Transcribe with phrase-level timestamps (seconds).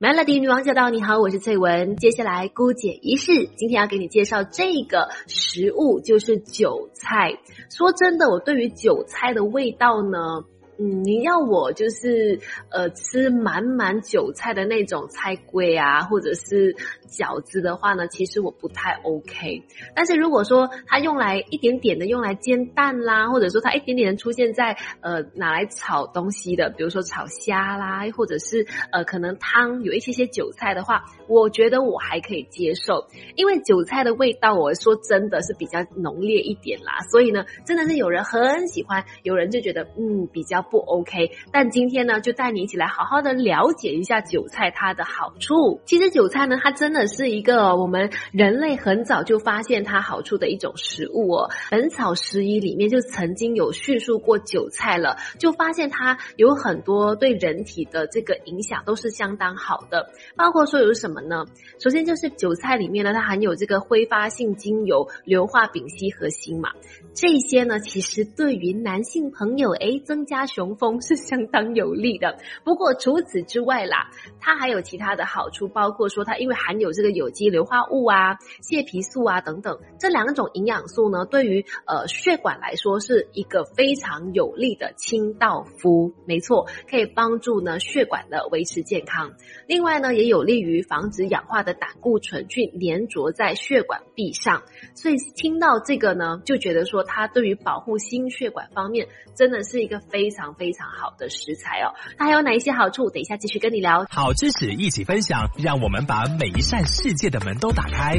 [0.00, 0.90] Melody 女王驾到！
[0.90, 1.96] 你好，我是翠文。
[1.96, 7.36] 接下来姑姐一试，今天要给你介绍这个食物，就是韭菜。
[7.68, 10.44] 说真的，我对于韭菜的味道呢。
[10.80, 12.38] 嗯，你要我就是
[12.70, 16.76] 呃吃满满韭菜的那种菜龟啊，或者是
[17.08, 19.64] 饺子的话呢，其实我不太 OK。
[19.96, 40.64] 但是如果说它用来一点点的用来煎蛋啦，或者说它一点点的出现在呃拿来炒东西的，比如说炒虾啦，或者是呃可能汤有一些些韭菜的话，我觉得我还可以接受，因为韭菜的味道，我说真的是比较浓烈一点啦，所以呢，真的是有人很喜欢，有人就觉得嗯比较。
[40.70, 45.80] 不 OK，但今天呢，就带你一起来好好的了解一下韭菜它的好处。
[45.84, 51.48] 其实韭菜呢，它真的是一个我们人类很早就发现它好处的一种食物哦。
[51.70, 61.44] 《本草拾遗》里面就曾经有叙述过韭菜了，就发现它有很多对人体的这个影响都是相当好的，包括说有什么呢？
[61.80, 66.70] 首先就是韭菜里面呢，它含有这个挥发性精油硫化丙烯和锌嘛，
[67.18, 70.38] 这些呢，其实对于男性朋友诶增加。
[70.46, 74.10] 雄风是相当有利的，不过除此之外啦，
[74.40, 86.14] 它还有其他的好处，包括说它因为含有这个有机硫化物啊、蟹皮素啊等等这两种营养素呢，对于呃血管来说是一个非常有利的清道夫。
[86.24, 89.32] 没错，可以帮助呢血管的维持健康。
[89.66, 94.62] 另外呢，也有利于防止氧化的胆固醇去粘着在血管壁上。
[94.94, 100.54] 所以听到这个呢，就觉得说它对于保护心血管方面真的是一个非常。
[100.58, 103.10] 非常好的食材哦，它还有哪一些好处？
[103.10, 104.04] 等一下继续跟你聊。
[104.10, 108.18] 好知识一起分享，让我们把每一扇世界的门都打开。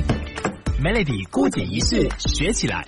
[0.81, 2.87] Melody 孤解仪式学起来。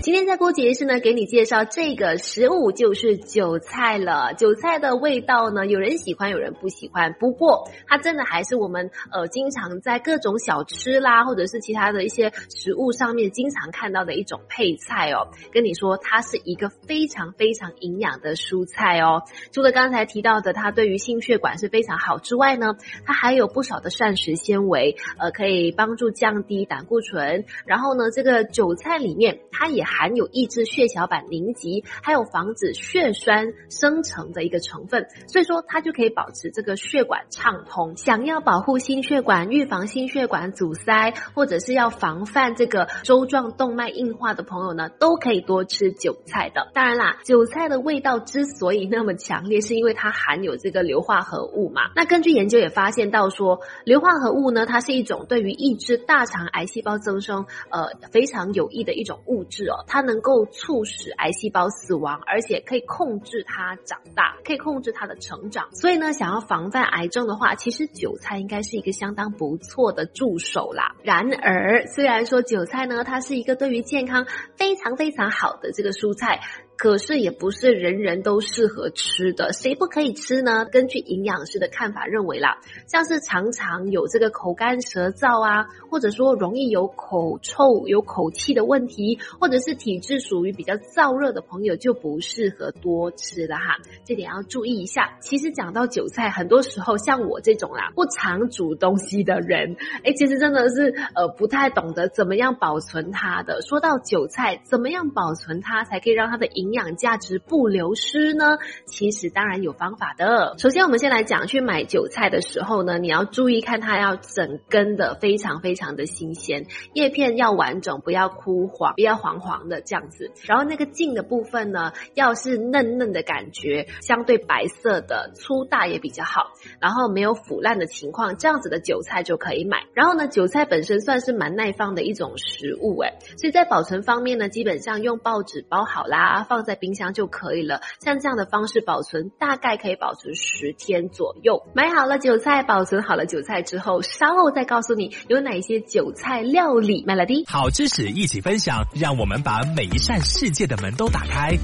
[0.00, 4.32] 今天在郭节是呢，给你介绍这个食物就是韭菜了。
[4.34, 7.12] 韭菜的味道呢，有人喜欢，有人不喜欢。
[7.14, 15.28] 不过它真的还是我们呃经常在各种小吃啦，或者是其他的一些食物上面经常看到的一种配菜哦。
[15.52, 19.24] 跟你说，它是一个非常非常营养的蔬菜哦。
[19.52, 27.44] 除了刚才提到的，它对于心血管是非常好之外呢，它还有不少的膳食纤维，呃，可以帮助降低胆固醇。
[27.66, 29.87] 然后呢，这个韭菜里面它也。
[29.88, 37.96] 含有抑制血小板凝集，还有防止血栓生成的一个成分，所以说它就可以保持这个血管畅通。
[37.96, 46.70] 想要保护心血管、预防心血管阻塞，或者是要防范这个周状动脉硬化的朋友呢，都可以多吃韭菜的。
[46.74, 51.90] 当然啦，韭菜的味道之所以那么强烈，是因为它含有这个硫化合物嘛。
[51.96, 59.77] 那根据研究也发现到说，硫化合物呢，它是一种对于抑制大肠癌细胞增生呃非常有益的一种物质哦。
[59.86, 65.68] 它能够促使癌细胞死亡，而且可以控制它长大，可以控制它的成长。
[65.72, 70.96] 所以呢，想要防范癌症的话，其实韭菜应该是一个相当不错的助手啦。
[71.04, 76.40] 然而，虽然说韭菜呢，它是一个对于健康非常非常好的这个蔬菜。
[76.78, 80.64] 可是也不是人人都适合吃的，谁不可以吃呢？
[80.64, 93.78] 根据营养师的看法认为啦，像是常常有这个口干舌燥啊，或者说容易有口臭、有口气的问题，或者是体质属于比较燥热的朋友，就不适合多吃了哈。
[94.04, 95.18] 这点要注意一下。
[95.20, 103.62] 其实讲到韭菜，很多时候像我这种啦，不常煮东西的人，哎，其实真的是呃不太懂得怎么样保存它的。
[103.62, 108.58] 说到韭菜，怎么样保存它才可以让它的营营养价值不流失呢？
[108.84, 110.54] 其实当然有方法的。
[110.58, 120.30] 首先，我们先来讲，去买韭菜的时候呢，你要注意看它要整根的，非常非常的新鲜，叶片要完整，不要枯黄，不要黄黄的这样子。
[120.44, 126.52] 然后那个茎的部分呢，要是嫩嫩的感觉，相对白色的，粗大也比较好。
[126.80, 129.86] 然后没有腐烂的情况，这样子的韭菜就可以买。
[129.94, 136.57] 然后呢，韭菜本身算是蛮耐放的一种食物，哎，所以在保存方面呢，基本上用报纸包好啦，放。
[136.58, 141.62] 放在冰箱就可以了，像这样的方式保存，大概可以保存十天左右。
[141.72, 147.04] 买好了韭菜，保存好了韭菜之后，稍后再告诉你有哪些韭菜料理。
[147.06, 151.56] Melody，好知识一起分享，让我们把每一扇世界的门都打开。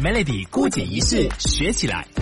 [0.00, 2.21] Melody 孤姐仪式学起来。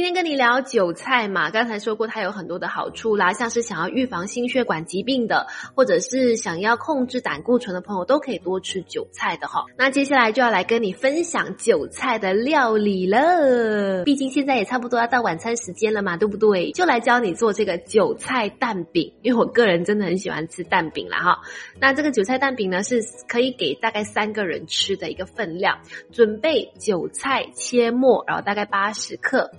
[0.00, 9.62] 今天跟你聊韭菜嘛，刚才说过它有很多的好处啦，像是想要预防心血管疾病的，或者是想要控制胆固醇的朋友，都可以多吃韭菜的哈。
[9.76, 16.72] 那接下来就要来跟你分享韭菜的料理了，毕竟现在也差不多要到晚餐时间了嘛，对不对？
[16.72, 21.38] 就来教你做这个韭菜蛋饼，因为我个人真的很喜欢吃蛋饼啦哈。
[21.78, 25.78] 那这个韭菜蛋饼呢，是可以给大概三个人吃的一个分量，
[26.10, 29.50] 准备韭菜切末，然后大概八十克。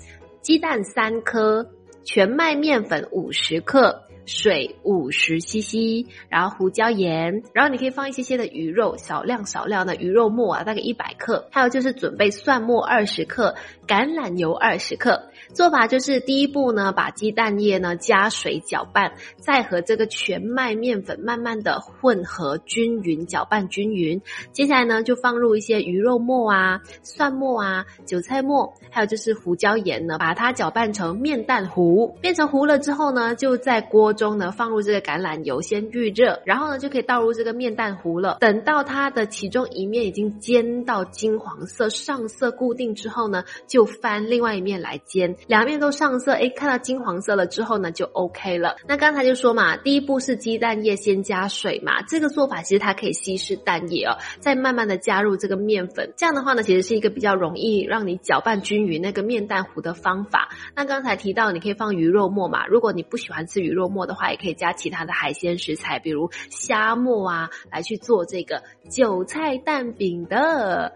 [0.42, 1.70] 鸡蛋三颗，
[2.04, 4.02] 全麦面粉五十克。
[4.26, 11.48] 水五十 CC，然后胡椒盐，然后你可以放一些些的鱼肉，少量少量的鱼肉末啊，大概一百克。
[11.52, 13.56] 还有就是准备蒜末二十克，
[13.88, 15.24] 橄榄油二十克。
[15.54, 24.22] 做法就是第一步呢，把鸡蛋液呢加水搅拌，再和这个全麦面粉慢慢的混合均匀，搅拌均匀。
[24.52, 32.16] 接下来呢，就放入一些鱼肉末啊、蒜末啊、韭菜末，还有就是胡椒盐呢，把它搅拌成面蛋糊。
[32.22, 38.38] 变成糊了之后呢，就在锅中呢放入这个橄榄油，先预热，然后呢就可以倒入这个面蛋糊了。
[38.40, 45.36] 等到它的其中一面已经煎到金黄色，上色固定之后呢，就翻另外一面来煎。
[45.48, 48.76] 两面都上色，哎，看到金黄色了之后呢，就 OK 了。
[48.88, 60.50] 那刚才就说嘛，第一步是鸡蛋液先加水嘛，这个做法其实它可以稀释蛋液哦，再慢慢的加入这个面粉，这样的话呢，其实是一个比较容易让你搅拌均匀那个面蛋糊的方法。
[60.76, 70.90] 那刚才提到你可以放鱼肉末嘛，如果你不喜欢吃鱼肉末末的话，也可以加其他的海鲜食材，比如虾末啊，来去做这个韭菜蛋饼的。